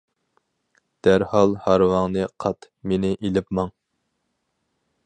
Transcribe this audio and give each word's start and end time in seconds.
دەرھال 1.07 1.53
ھارۋاڭنى 1.65 2.25
قات، 2.45 2.69
مېنى 2.93 3.13
ئېلىپ 3.21 3.57
ماڭ! 3.61 3.73